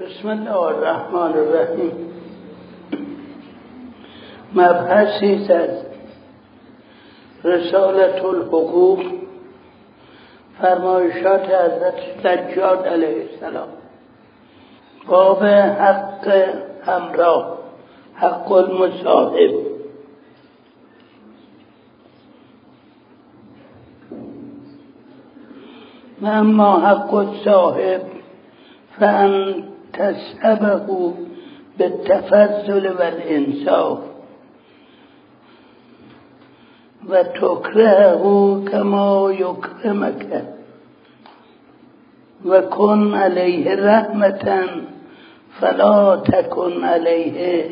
بسم 0.00 0.28
الله 0.28 0.56
الرحمن 0.56 1.32
الرحیم. 1.32 1.92
مبحثی 4.54 5.52
از 5.52 5.70
رسالت 7.44 8.24
الحقوق 8.24 9.00
فرمایشات 10.60 11.44
حضرت 11.44 11.94
سجاد 12.22 12.86
علیه 12.86 13.28
السلام. 13.32 13.68
باب 15.08 15.44
حق 15.44 16.28
همراه 16.86 17.58
حق 18.14 18.52
المصاحب. 18.52 19.50
و 26.22 26.26
اما 26.26 26.80
حق 26.80 27.14
الصاحب 27.14 28.00
فان 29.00 29.75
تسحبه 29.96 31.12
بالتفضل 31.78 32.92
والانصاف 32.98 33.98
و 37.08 37.22
تکرهه 37.22 38.64
کما 38.64 39.32
یکرمک. 39.32 40.42
و 42.44 42.60
کن 42.60 43.14
فلا 45.60 46.16
تکن 46.16 46.84
علیه 46.84 47.66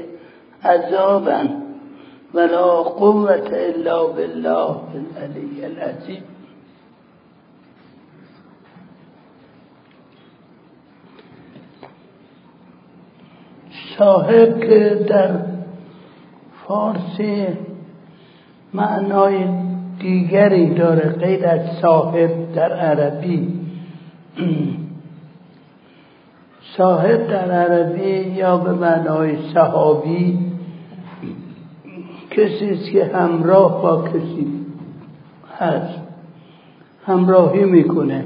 عذابا 0.64 1.48
ولا 2.34 2.82
قوة 2.82 3.50
الا 3.52 4.06
بالله 4.06 4.76
العلی 4.94 5.64
العظیم. 5.64 6.33
صاحب 13.98 14.60
که 14.60 15.06
در 15.08 15.30
فارسی 16.66 17.46
معنای 18.74 19.44
دیگری 19.98 20.74
داره 20.74 21.08
غیر 21.08 21.46
از 21.46 21.60
صاحب 21.82 22.52
در 22.54 22.72
عربی. 22.72 23.48
صاحب 26.76 27.26
در 27.26 27.50
عربی 27.50 28.20
یا 28.36 28.56
به 28.56 28.72
معنای 28.72 29.36
صحابی 29.54 30.38
کسی 32.30 32.70
است 32.70 32.90
که 32.90 33.04
همراه 33.04 33.82
با 33.82 34.08
کسی 34.08 34.46
هست. 35.58 36.00
همراهی 37.06 37.64
می‌کنه. 37.64 38.24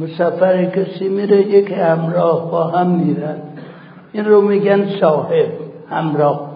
مسافر 0.00 0.64
کسی 0.64 1.08
میره 1.08 1.40
یک 1.46 1.72
همراه 1.72 2.50
با 2.50 2.64
هم 2.64 2.90
میرن. 2.90 3.36
این 4.12 4.24
رو 4.24 4.40
میگن 4.40 5.00
صاحب 5.00 5.48
همراه. 5.90 6.50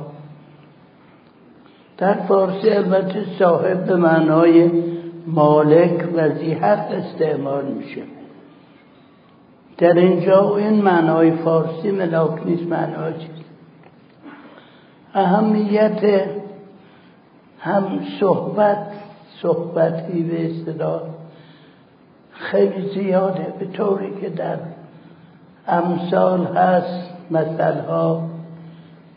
در 1.98 2.14
فارسی 2.14 2.70
البته 2.70 3.24
صاحب 3.38 3.84
به 3.84 3.96
معنای 3.96 4.70
مالک 5.26 6.04
و 6.16 6.20
حق 6.60 6.90
استعمال 6.90 7.64
میشه. 7.64 8.02
در 9.78 9.94
اینجا 9.94 10.56
این 10.56 10.82
معنای 10.82 11.30
فارسی 11.30 11.90
ملاک 11.90 12.46
نیست 12.46 12.62
معنای 12.62 13.12
چیز 13.12 13.44
اهمیت 15.14 16.26
هم 17.58 18.00
صحبت 18.20 18.86
صحبتی 19.42 20.22
به 20.22 20.50
اصطلاح 20.50 21.00
خیلی 22.44 22.88
زیاده 22.94 23.54
به 23.58 23.66
طوری 23.66 24.20
که 24.20 24.28
در 24.28 24.58
امثال 25.68 26.46
هست 26.46 27.10
مثلها. 27.30 28.28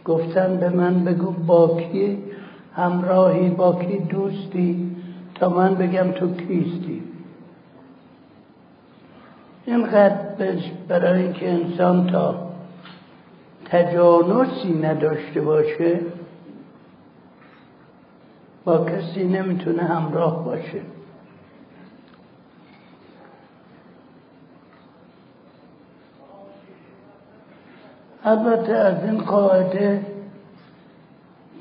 گفتن 0.05 0.57
به 0.57 0.69
من 0.69 1.03
بگو 1.03 1.31
با 1.31 1.81
کی 1.81 2.17
همراهی 2.75 3.49
با 3.49 3.73
کی 3.73 3.97
دوستی؟ 3.97 4.95
تا 5.35 5.49
من 5.49 5.75
بگم 5.75 6.11
تو 6.11 6.35
کیستی؟ 6.35 7.03
اینقدر 9.65 10.15
برای 10.87 11.23
اینکه 11.23 11.51
انسان 11.51 12.07
تا 12.07 12.35
تجانسی 13.65 14.73
نداشته 14.73 15.41
باشه 15.41 15.99
با 18.65 18.85
کسی 18.85 19.23
نمی‌تونه 19.23 19.83
همراه 19.83 20.45
باشه. 20.45 20.81
البته 28.27 28.73
از 28.73 29.03
این 29.03 29.17
قاعده 29.17 30.05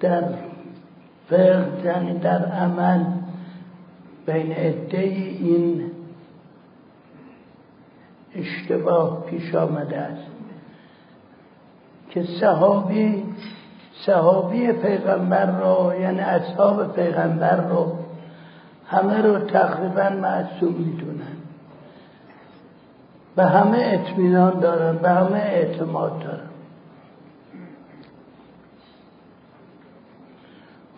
در 0.01 0.25
فقه 1.29 1.67
یعنی 1.85 2.19
در 2.19 2.45
عمل 2.45 3.05
بین 4.27 4.53
عده 4.53 4.99
این 4.99 5.91
اشتباه 8.35 9.27
پیش 9.27 9.55
آمده 9.55 9.97
است 9.97 10.31
که 12.11 12.23
صحابی 12.41 13.25
صحابی 14.07 14.73
پیغمبر 14.73 15.61
رو 15.61 15.93
یعنی 16.01 16.21
اصحاب 16.21 16.95
پیغمبر 16.97 17.69
رو 17.69 17.93
همه 18.87 19.23
رو 19.23 19.39
تقریبا 19.39 20.09
معصوم 20.09 20.75
می‌دونن. 20.75 21.37
به 23.37 23.45
همه 23.45 23.79
اطمینان 23.79 24.61
دارن 24.61 24.97
به 24.97 25.09
همه 25.09 25.39
اعتماد 25.39 26.19
دارن. 26.19 26.56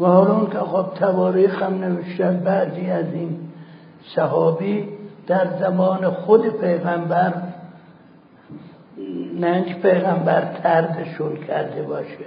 و 0.01 0.07
حالا 0.07 0.47
که 0.47 0.59
خب 0.59 0.95
تواریخ 0.95 1.63
هم 1.63 1.75
نوشتن 1.75 2.41
بعضی 2.41 2.91
از 2.91 3.15
این 3.15 3.39
صحابی 4.17 4.89
در 5.27 5.47
زمان 5.61 6.11
خود 6.11 6.61
پیغمبر 6.61 7.35
نه 9.41 9.75
پیغمبر 9.75 10.45
تردشون 10.63 11.37
کرده 11.37 11.83
باشه 11.83 12.27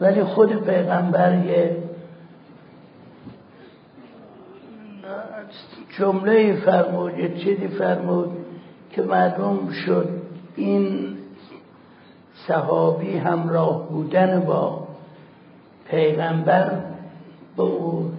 ولی 0.00 0.24
خود 0.24 0.64
پیغمبر 0.64 1.44
یه 1.44 1.76
جمله 5.98 6.56
فرمود 6.56 7.18
یه 7.18 7.34
چیزی 7.38 7.68
فرمود 7.68 8.30
که 8.90 9.02
معلوم 9.02 9.70
شد 9.86 10.08
این 10.56 11.16
صحابی 12.48 13.16
همراه 13.16 13.88
بودن 13.88 14.40
با 14.40 14.88
پیغمبر 15.90 16.89
به 17.60 17.66
او 17.66 18.12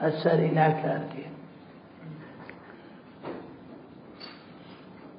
اثری 0.00 0.50
نکردی 0.50 1.24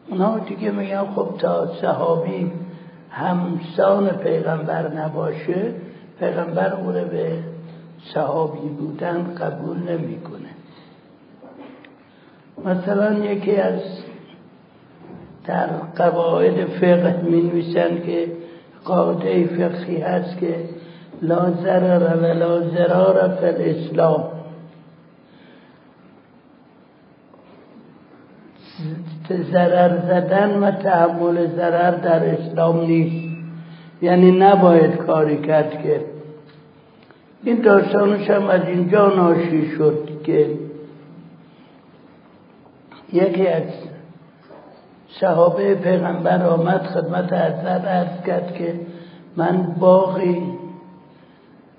اونا 0.07 0.39
دیگه 0.39 0.71
میگن 0.71 1.05
خب 1.05 1.37
تا 1.37 1.75
صحابی 1.81 2.51
همسان 3.09 4.09
پیغمبر 4.09 4.93
نباشه 4.93 5.73
پیغمبر 6.19 6.73
او 6.73 6.91
به 6.91 7.39
صحابی 8.13 8.69
بودن 8.69 9.35
قبول 9.35 9.77
نمی‌کنه. 9.77 10.49
مثلا 12.65 13.13
یکی 13.13 13.55
از 13.55 13.81
در 15.45 15.67
قواعد 15.95 16.65
فقه 16.65 17.21
می 17.21 17.73
که 18.05 18.31
قاعده 18.85 19.47
فقهی 19.47 19.97
هست 19.97 20.37
که 20.37 20.55
لا 21.23 21.51
ضرر 21.63 22.17
و 22.17 22.25
لا 22.25 22.59
ضرار 22.59 23.35
فی 23.39 23.45
الاسلام. 23.45 24.23
ضرر 29.51 29.97
زدن 30.07 30.63
و 30.63 30.71
تحمل 30.71 31.47
ضرر 31.47 31.91
در 31.91 32.25
اسلام 32.25 32.81
نیست. 32.81 33.33
یعنی 34.01 34.31
نباید 34.31 34.95
کاری 34.95 35.37
کرد 35.37 35.83
که 35.83 36.01
این 37.43 37.61
داستانش 37.61 38.29
هم 38.29 38.49
از 38.49 38.61
اینجا 38.67 39.07
ناشی 39.07 39.71
شد 39.77 40.09
که 40.23 40.47
یکی 43.13 43.47
از 43.47 43.63
صحابه 45.21 45.75
پیغمبر 45.75 46.45
آمد 46.45 46.83
خدمت 46.83 47.33
حضرت 47.33 47.85
ارز 47.85 48.23
کرد 48.25 48.53
که 48.53 48.79
من 49.37 49.75
باقی 49.79 50.52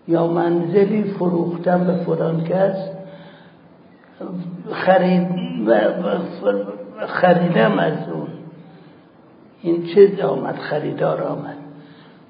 یا 0.09 0.27
منزلی 0.27 1.03
فروختم 1.03 1.85
به 1.85 1.93
فلان 1.93 2.45
کس 2.45 2.77
خرید 4.73 5.29
خریدم 7.07 7.79
از 7.79 7.93
اون 8.13 8.29
این 9.63 9.87
چیز 9.87 10.21
آمد 10.21 10.57
خریدار 10.57 11.23
آمد؟ 11.23 11.57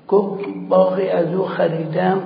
گفت 0.09 0.45
باقی 0.69 1.09
از 1.09 1.35
او 1.35 1.45
خریدم 1.45 2.21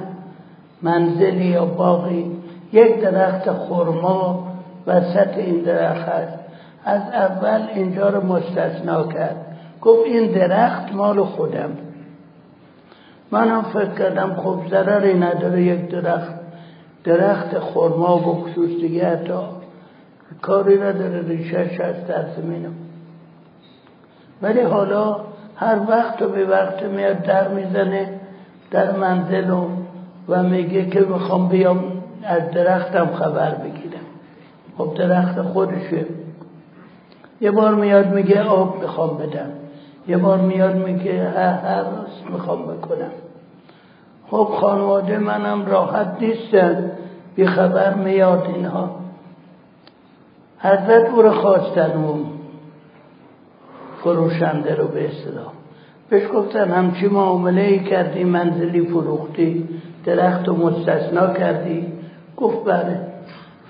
منزلی 0.82 1.44
یا 1.44 1.64
باقی؟ 1.64 2.30
یک 2.72 3.00
درخت 3.00 3.50
خرما 3.50 4.48
وسط 4.86 5.36
این 5.36 5.60
درخت 5.60 6.28
از 6.84 7.02
اول 7.12 7.66
اینجا 7.74 8.08
رو 8.08 8.26
مستثنا 8.26 9.06
کرد. 9.06 9.36
گفت 9.82 10.06
این 10.06 10.32
درخت 10.32 10.94
مال 10.94 11.24
خودم. 11.24 11.70
منم 13.30 13.62
فکر 13.62 13.94
کردم 13.98 14.34
خب 14.34 14.60
ضرری 14.70 15.14
نداره 15.14 15.62
یک 15.62 15.88
درخت 15.88 16.34
درخت 17.04 17.58
خورما 17.58 18.18
و 18.18 18.20
خصوص 18.20 18.70
دیگه 18.80 19.06
حتی 19.06 19.38
کاری 20.42 20.78
نداره 20.78 21.22
ریشهش 21.28 21.80
از 21.80 22.06
در 22.06 22.24
زمینم 22.36 22.74
ولی 24.42 24.60
حالا 24.60 25.16
هر 25.56 25.78
وقت 25.88 26.22
و 26.22 26.28
به 26.28 26.46
وقت 26.46 26.82
میاد 26.82 27.22
در 27.22 27.48
می‌زنه 27.48 28.20
در 28.70 28.92
منزل 28.96 29.50
و 30.28 30.42
میگه 30.42 30.86
که 30.86 31.00
می‌خوام 31.00 31.48
بیام 31.48 31.84
از 32.24 32.50
درختم 32.50 33.06
خبر 33.06 33.54
بگیرم. 33.54 34.04
خب 34.78 34.94
درخت 34.94 35.42
خودشه. 35.42 36.06
یه 37.40 37.50
بار 37.50 37.74
میاد 37.74 38.06
میگه 38.06 38.42
آب 38.42 38.82
می‌خوام 38.82 39.18
بدم. 39.18 39.50
یه 40.08 40.16
بار 40.16 40.38
میاد 40.38 40.76
میگه 40.76 41.28
هر 41.28 41.84
می‌خوام 42.32 42.62
بکنم. 42.62 43.10
خب 44.30 44.48
خانواده 44.60 45.18
منم 45.18 45.66
راحت 45.66 46.16
نیستن. 46.20 46.90
بی 47.36 47.46
خبر 47.46 47.94
میاد 47.94 48.46
اینها. 48.54 48.90
حضرت 50.58 51.10
او 51.10 51.22
رو 51.22 51.30
خواستن 51.30 51.90
اون 51.90 52.26
فروشنده 53.98 54.74
رو 54.74 54.88
به 54.88 55.04
اصطلاح. 55.04 55.52
بهش 56.10 56.28
گفتن 56.34 56.70
همچی 56.70 57.08
معامله 57.08 57.62
ای 57.62 57.78
کردی 57.78 58.24
منزلی 58.24 58.86
فروختی 58.86 59.68
درخت 60.04 60.48
رو 60.48 60.56
مستثنا 60.56 61.34
کردی. 61.34 61.92
گفت 62.36 62.64
بله. 62.64 63.00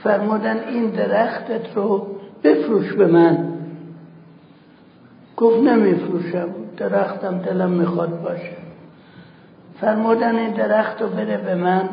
فرمودن 0.03 0.59
این 0.69 0.91
درختت 0.91 1.77
رو 1.77 2.07
بفروش 2.45 2.93
به 2.93 3.07
من. 3.07 3.58
گفت 5.39 5.63
نمیفروشم 5.63 6.49
درختم 6.77 7.39
دلم 7.39 7.71
می‌خواد 7.71 8.23
باشه. 8.23 8.57
فرمودن 9.81 10.37
این 10.37 10.51
درخت 10.51 11.03
رو 11.03 11.09
بده 11.09 11.37
به 11.37 11.55
من 11.55 11.89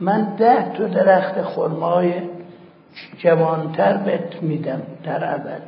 من 0.00 0.34
ده 0.38 0.72
تو 0.72 0.88
درخت 0.88 1.42
خرمای 1.42 2.12
جوانتر 3.18 3.96
بهت 3.96 4.42
میدم 4.42 4.82
در 5.04 5.24
عوض 5.24 5.60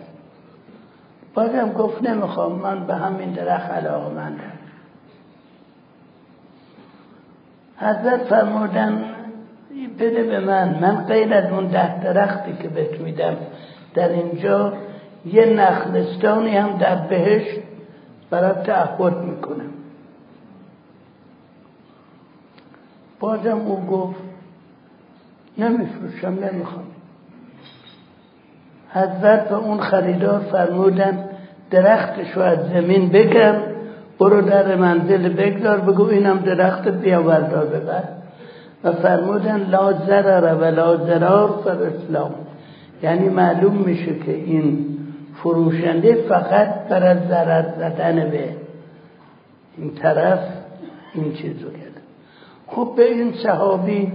بازم 1.35 1.73
گفت 1.73 2.03
نمی‌خوام 2.03 2.53
من 2.53 2.87
به 2.87 2.95
همین 2.95 3.33
درخت 3.33 3.71
علاقه 3.71 4.15
مندم. 4.15 4.53
حضرت 7.77 8.21
فرمودن 8.21 9.05
بده 9.99 10.23
به 10.23 10.41
من 10.41 10.79
من 10.81 11.05
غیر 11.05 11.35
از 11.35 11.53
اون 11.53 11.67
ده 11.67 12.01
درختی 12.05 12.53
که 12.63 12.69
بهت 12.69 13.01
میدم 13.01 13.37
در 13.95 14.09
اینجا 14.09 14.73
یه 15.25 15.47
نخلستانی 15.47 16.57
هم 16.57 16.79
در 16.79 16.97
بهشت 16.97 17.61
برای 18.31 18.65
تعهد 18.65 19.17
می‌کنم. 19.17 19.71
بازم 23.21 23.59
او 23.59 23.87
گفت 23.87 24.21
نمیفروشم 25.59 26.39
نمی‌خوام. 26.45 26.85
حضرت 28.93 29.53
و 29.53 29.55
اون 29.55 29.81
خریدار 29.81 30.41
فرمودن 30.41 31.25
درختش 31.71 32.31
رو 32.37 32.43
از 32.43 32.59
زمین 32.59 33.09
بکن 33.09 33.63
برو 34.19 34.43
در 34.43 34.77
منزل 34.77 35.29
بگذار 35.29 35.81
بگو 35.81 36.05
اینم 36.05 36.39
درخت 36.39 36.89
بیاوردار 36.89 37.67
ببر. 37.67 38.05
و 38.85 38.93
فرمودن 38.93 39.67
لا 39.71 39.93
ضرر 39.93 40.55
و 40.55 40.65
لا 40.65 40.97
ضرار 40.97 41.61
فر 41.65 41.71
اسلام 41.71 42.35
یعنی 43.03 43.29
معلوم 43.29 43.75
میشه 43.75 44.19
که 44.19 44.33
این 44.33 44.87
فروشنده 45.43 46.15
فقط 46.15 46.89
برای 46.89 47.29
ضرر 47.29 47.63
زدن 47.63 48.31
به 48.31 48.57
این 49.77 49.95
طرف 49.95 50.41
این 51.15 51.35
چیز 51.35 51.63
رو 51.63 51.71
کرد. 51.71 52.03
خب 52.67 52.93
به 52.97 53.05
این 53.05 53.33
صحابی 53.33 54.13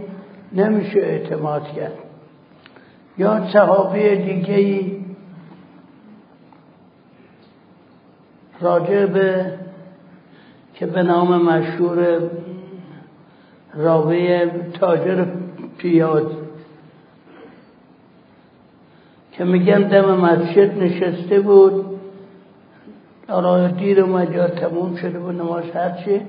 نمیشه 0.54 1.00
اعتماد 1.00 1.68
کرد. 1.68 1.94
یا 3.18 3.48
صحابی 3.54 4.16
دیگه 4.16 4.54
ای 4.54 5.06
راجع 8.62 9.06
به 9.06 9.54
که 10.74 10.86
به 10.86 11.04
نام 11.04 11.42
مشهور 11.42 12.19
راوی 13.74 14.45
تاجر 14.80 15.25
پیاز 15.77 16.45
که 19.38 19.44
میگن 19.44 19.82
دم 19.82 20.16
مسجد 20.16 20.78
نشسته 20.78 21.40
بود 21.40 21.86
حالا 23.28 23.68
دیر 23.68 24.02
اومد 24.02 24.48
تموم 24.48 24.96
شده 24.96 25.20
بود 25.20 25.36
نماز 25.36 25.64
هرچی 25.74 26.22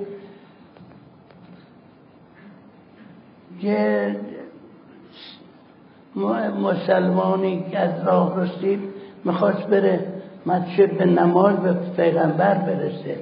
یه 3.63 4.17
مسلمانی 6.63 7.65
که 7.71 7.79
از 7.79 8.07
راه 8.07 8.41
رسید 8.41 8.81
می‌خواست 9.25 9.67
بره 9.67 10.07
مسجد 10.47 10.99
به 10.99 11.05
نماز 11.05 11.57
به 11.57 11.73
پیغمبر 11.97 12.55
برسه. 12.55 13.17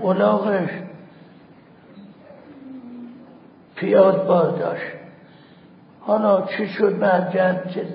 اولاغش 0.00 0.70
پیاد 3.76 4.26
باز 4.26 4.58
داشت. 4.58 4.92
حالا 6.00 6.42
چی 6.42 6.66
شد 6.66 6.98
بعد 6.98 7.30
جد 7.30 7.86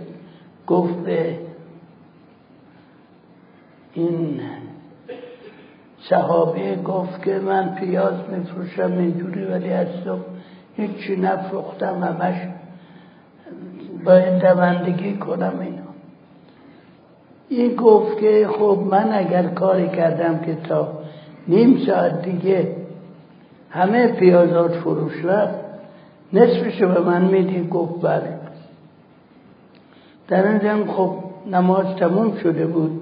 گفت 0.68 0.94
به 0.94 1.40
این 3.94 4.42
صحابه 6.10 6.76
گفت 6.76 7.24
که 7.24 7.40
من 7.40 7.76
پیاز 7.76 8.14
میفروشم 8.30 8.98
اینجوری 8.98 9.46
ولی 9.46 9.70
از 9.70 9.88
صبح 10.06 10.22
هیچی 10.76 11.16
نفروختم 11.16 12.04
همش 12.04 12.36
باید 14.06 14.42
دوندگی 14.42 15.18
کنم 15.18 15.60
اینا. 15.60 15.82
این 17.50 17.76
گفت 17.76 18.20
که 18.20 18.48
خب 18.60 18.80
من 18.92 19.14
اگر 19.14 19.44
کاری 19.44 19.90
کردم 19.90 20.40
که 20.40 20.56
تا 20.56 20.94
نیم 21.48 21.78
ساعت 21.86 22.22
دیگه 22.22 22.76
همه 23.70 24.08
پیازات 24.08 24.72
فروش 24.76 25.26
رفت 25.26 25.71
نصفشو 26.34 26.88
به 26.88 27.00
من 27.00 27.22
میدی؟ 27.22 27.68
گفت 27.68 28.02
بله. 28.02 28.34
در 30.28 30.48
این 30.48 30.88
خب 30.88 31.16
نماز 31.52 31.96
تموم 31.96 32.38
شده 32.44 32.68
بود. 32.68 33.02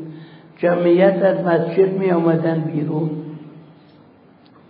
جمعیت 0.57 1.24
از 1.24 1.45
مسجد 1.45 1.98
می 1.98 2.12
آمدن 2.12 2.59
بیرون. 2.59 3.09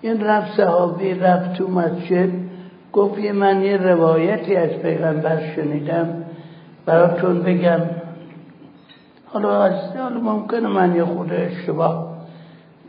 این 0.02 0.24
رفت 0.24 0.58
صحابی 0.58 1.14
رفت 1.14 1.54
تو 1.54 1.68
مسجد. 1.68 2.30
گفت 2.94 3.20
من 3.20 3.62
یه 3.62 3.78
روایتی 3.78 4.56
از 4.56 4.70
پیغمبر 4.70 5.54
شنیدم. 5.56 6.24
براتون 6.86 7.42
بگم. 7.42 7.82
حالا 9.26 9.64
از 9.64 9.74
حالا 9.98 10.20
ممکنه 10.20 10.68
من 10.68 10.96
یه 10.96 11.06
خود 11.06 11.34
اشتباه 11.34 12.10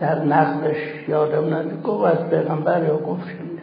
در 0.00 0.24
نقلش 0.24 1.08
یادم 1.08 1.54
نده 1.54 1.76
گفت 1.84 2.04
از 2.04 2.30
پیغمبر 2.30 2.82
یا 2.82 2.96
گفت 2.96 3.28
شنیدم. 3.28 3.59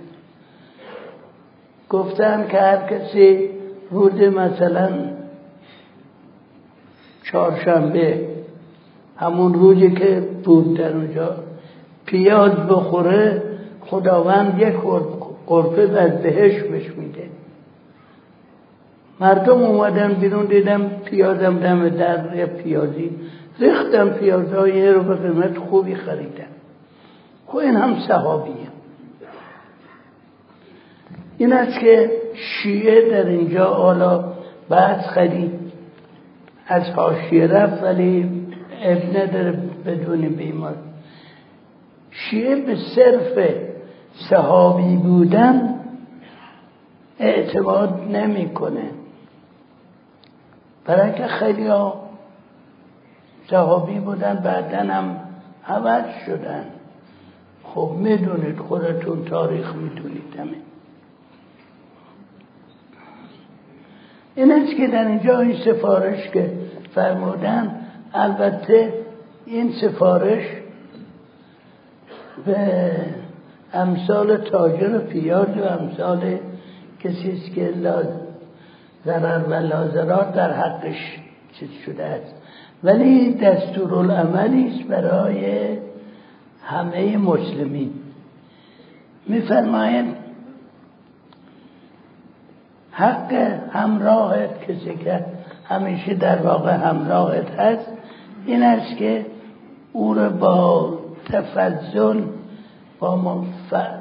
گفتن 1.90 2.48
که 2.48 2.58
هر 2.58 2.78
کسی 2.78 3.50
روز 3.92 4.14
مثلا 4.14 4.90
چهارشنبه 7.24 8.28
همون 9.18 9.54
روزی 9.54 9.92
که 9.92 10.28
بود 10.44 10.78
در 10.78 10.94
اونجا 10.94 11.36
پیاز 12.06 12.52
بخوره 12.52 13.44
خداوند 13.82 14.62
یک 14.62 14.74
قرفه 15.48 15.82
از 15.82 16.22
بهش 16.22 16.62
بهش 16.64 16.92
میده. 16.98 17.30
مردم 19.20 19.64
اومدن 19.64 20.14
بیرون 20.14 20.46
دیدم 20.46 20.90
پیازم 21.06 21.60
دم 21.60 21.90
در 21.90 22.46
پیازی. 22.46 23.12
ریختم 23.60 24.10
پیازهای 24.10 24.92
رو 24.92 25.04
به 25.04 25.16
قیمت 25.16 25.58
خوبی 25.58 25.96
خریدم. 25.96 26.44
خب 27.48 27.58
این 27.58 27.76
هم 27.76 27.96
صحابیه. 28.08 28.77
این 31.38 31.54
است 31.54 31.80
که 31.80 32.12
شیعه 32.34 33.10
در 33.10 33.30
اینجا 33.30 33.74
حالا 33.74 34.34
بعد 34.70 35.02
خرید 35.02 35.60
از 36.68 36.90
حاشیه 36.90 37.48
رفت 37.48 37.84
ولی 37.84 38.30
اب 38.84 39.18
نداره 39.18 39.52
بدون 39.86 40.22
بیمار. 40.22 40.76
شیعه 42.12 42.56
به 42.56 42.76
صرف 42.96 43.50
صحابی 44.30 44.96
بودن 44.96 45.80
اعتماد 47.20 48.02
نمی‌کنه. 48.12 48.90
برای 50.86 51.14
که 51.14 51.28
خیلی 51.28 51.68
ها 51.68 52.10
صحابی 53.50 54.00
بودن 54.00 54.36
بعدا 54.36 54.94
هم 54.94 55.20
عوض 55.68 56.06
شدن. 56.26 56.66
خب 57.64 57.92
می‌دونید 57.98 58.60
خودتون 58.60 59.26
تاریخ 59.26 59.76
می‌دونید 59.76 60.36
همین. 60.40 60.67
این 64.38 64.52
است 64.52 64.76
که 64.76 64.88
در 64.88 65.08
اینجا 65.08 65.40
این 65.40 65.56
سفارش 65.66 66.30
که 66.30 66.52
فرمودن 66.96 67.76
البته 68.14 68.94
این 69.46 69.72
سفارش 69.72 70.44
به 72.46 72.92
امثال 73.74 74.38
تاجر 74.38 74.98
پیاز 75.00 75.48
و 75.48 75.64
امثال 75.64 76.38
کسی 77.00 77.32
است 77.32 77.56
که 77.56 77.74
ضرر 79.06 79.44
و 79.50 79.54
لازرات 79.54 80.34
در 80.34 80.54
حقش 80.54 81.20
چیز 81.60 81.70
شده 81.86 82.04
است. 82.04 82.36
ولی 82.84 83.34
دستورالعملی 83.34 84.68
است 84.68 84.90
برای 84.90 85.68
همه 86.64 87.18
مسلمین. 87.18 87.92
میفرمایند 89.28 90.16
حق 92.98 93.34
همراهت 93.72 94.62
کسی 94.62 94.98
که 94.98 95.26
همیشه 95.64 96.14
در 96.14 96.42
واقع 96.42 96.72
همراهت 96.72 97.60
هست 97.60 97.92
این 98.46 98.64
است 98.64 98.98
که 98.98 99.26
او 99.94 100.14
را 100.14 100.30
با 100.30 100.94
تفضل 101.26 102.22
با 103.00 103.16
منفع 103.16 103.98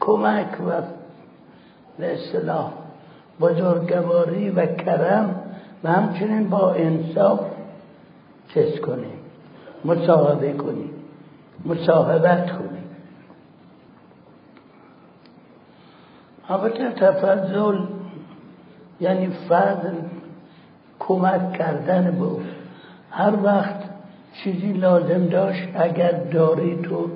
کمک 0.00 0.60
و 0.66 0.72
به 1.98 2.16
بزرگواری 3.40 4.50
و 4.50 4.66
کرم 4.66 5.34
و 5.84 5.92
همچنین 5.92 6.50
با 6.50 6.72
انصاف 6.72 7.40
چیز 8.54 8.80
کنیم 8.80 9.18
مصاحبه 9.84 10.52
کنیم 10.52 10.90
مصاحبت 11.64 12.50
کنیم. 12.50 12.79
البته 16.50 16.90
تفضل 16.90 17.78
یعنی 19.00 19.28
فضل 19.48 19.94
کمک 20.98 21.52
کردن 21.52 22.10
به 22.10 22.26
هر 23.10 23.32
وقت 23.42 23.76
چیزی 24.44 24.72
لازم 24.72 25.26
داشت 25.26 25.68
اگر 25.74 26.12
داری 26.12 26.82
تو 26.82 27.10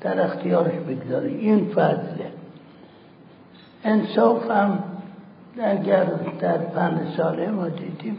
در 0.00 0.24
اختیارش 0.24 0.74
بگذاری. 0.74 1.34
این 1.34 1.68
فضله. 1.68 2.26
انصاف 3.84 4.50
هم 4.50 4.78
اگر 5.62 6.04
در 6.40 6.58
پند 6.58 7.12
ساله 7.16 7.48
ما 7.50 7.68
دیدیم 7.68 8.16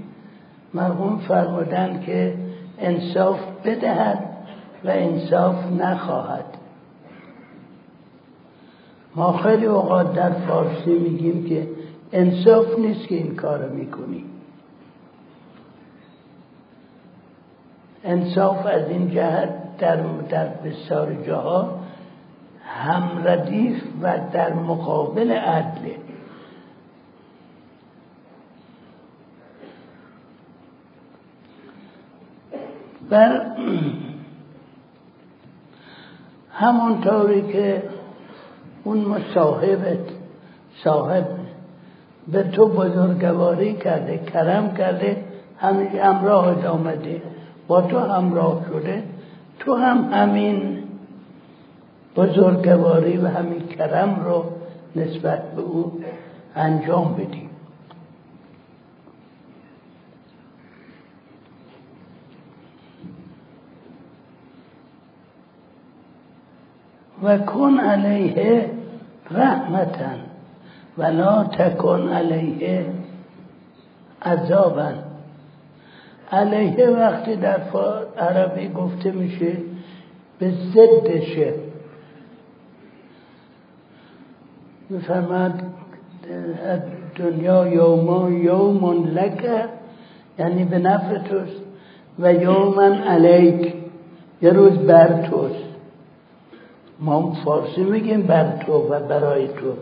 مرحوم 0.74 1.20
فرمودن 1.20 2.04
که 2.06 2.34
انصاف 2.80 3.40
بدهد 3.66 4.20
و 4.86 4.90
انصاف 4.90 5.72
نخواهد. 5.72 6.61
ما 9.16 9.38
خیلی 9.38 9.66
اوقات 9.66 10.14
در 10.14 10.32
فارسی 10.32 10.90
میگیم 10.90 11.50
که 11.50 11.68
انصاف 12.12 12.80
نیست 12.80 13.08
که 13.08 13.16
این 13.16 13.36
کار 13.36 13.70
می‌کنی. 13.70 14.26
انصاف 18.04 18.66
از 18.66 18.90
این 18.90 19.12
جهت 19.12 19.78
در, 19.78 19.96
در 20.30 20.48
بسیار 20.48 21.14
جاها 21.28 21.80
هم 22.66 23.22
ردیف 23.24 23.84
و 24.02 24.20
در 24.34 24.54
مقابل 24.54 25.32
عدله 25.32 25.96
بر 33.10 33.46
همونطوری 36.62 37.54
که 37.54 37.84
اون 38.84 39.00
مصاحبت 39.00 39.98
صاحب 40.84 41.26
به 42.28 42.44
تو 42.44 42.68
بزرگواری 42.68 43.74
کرده 43.74 44.18
کرم 44.18 44.74
کرده 44.74 45.18
همیشه 45.58 46.04
همراه 46.04 46.68
آمده 46.68 47.22
با 47.68 47.82
تو 47.82 48.00
همراه 48.00 48.66
شده 48.70 49.04
تو 49.60 49.76
هم 49.76 50.10
همین 50.14 50.84
بزرگواری 52.16 53.18
و 53.18 53.28
همین 53.28 53.68
کرم 53.68 54.22
رو 54.26 54.44
نسبت 54.96 55.52
به 55.56 55.62
او 55.62 56.00
انجام 56.56 57.14
بدی. 57.14 57.51
و 67.24 67.38
کن 67.38 67.80
علیه 67.80 68.70
رحمتا 69.32 70.12
ولا 70.98 71.44
تکن 71.44 72.10
علیه 72.10 72.86
عذابا 74.22 74.92
علیه 76.32 76.90
وقتی 76.90 77.36
در 77.36 77.60
عربی 78.18 78.70
گفته 78.70 79.12
میشه 79.12 79.58
به 80.40 80.52
ضدشه 80.74 81.54
میفرماد 84.90 85.54
دنیا 87.16 87.68
یوما 87.68 88.30
یوم 88.30 89.04
لکه 89.04 89.66
یعنی 90.40 90.66
به 90.66 90.80
نفع 90.80 91.18
توست 91.18 91.62
و 92.20 92.34
یومن 92.34 92.94
علیک 92.94 93.74
یه 94.42 94.50
روز 94.50 94.78
بر 94.78 95.22
توست. 95.22 95.71
ما 97.02 97.34
فارسی 97.46 97.84
میگیم 97.84 98.22
بر 98.22 98.58
تو 98.66 98.74
و 98.74 99.00
برای 99.00 99.48
تو. 99.48 99.74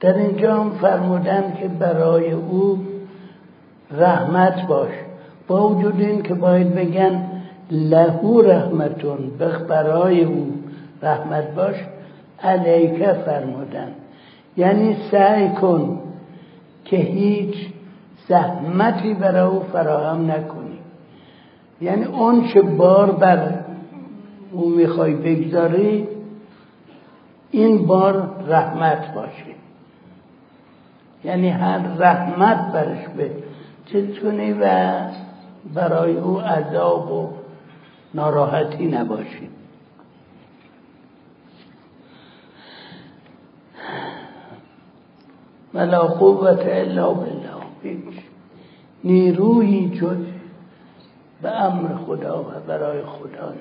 در 0.00 0.18
اینجا 0.18 0.54
هم 0.54 0.70
فرمودن 0.70 1.56
که 1.60 1.68
برای 1.68 2.32
او 2.32 2.78
رحمت 3.90 4.66
باش. 4.66 4.90
با 5.48 5.68
وجود 5.68 6.00
این 6.00 6.22
که 6.22 6.34
باید 6.34 6.74
بگن 6.74 7.24
لهو 7.70 8.40
رحمتون 8.40 9.18
برای 9.68 10.24
او 10.24 10.52
رحمت 11.02 11.54
باش 11.54 11.76
علیکه 12.42 13.12
فرمودن. 13.12 13.88
یعنی 14.56 14.96
سعی 15.10 15.48
کن 15.48 15.98
که 16.84 16.96
هیچ 16.96 17.54
زحمتی 18.28 19.14
برای 19.14 19.48
او 19.50 19.60
فراهم 19.72 20.30
نکنی. 20.30 20.78
یعنی 21.80 22.04
اون 22.04 22.48
چه 22.48 22.62
بار 22.62 23.10
بر 23.10 23.61
او 24.52 24.68
می‌خوای 24.68 25.14
بگذاری 25.14 26.08
این 27.50 27.86
بار 27.86 28.44
رحمت 28.46 29.14
باشه. 29.14 29.54
یعنی 31.24 31.48
هر 31.48 31.78
رحمت 31.78 32.72
برش 32.72 33.08
به 33.08 33.30
چیز 33.86 34.24
و 34.60 35.10
برای 35.74 36.16
او 36.16 36.40
عذاب 36.40 37.12
و 37.12 37.30
ناراحتی 38.14 38.86
نباشی 38.86 39.48
ولا 45.74 46.06
قوت 46.06 46.66
الا 46.66 47.12
بالله. 47.12 47.52
هیچ 47.82 48.14
نیرویی 49.04 49.90
جز 49.90 50.16
به 51.42 51.50
امر 51.50 51.96
خدا 52.06 52.42
و 52.42 52.46
برای 52.66 53.02
خدا 53.02 53.54